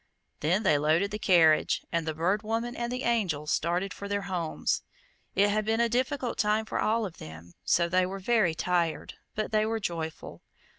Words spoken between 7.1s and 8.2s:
them, so they were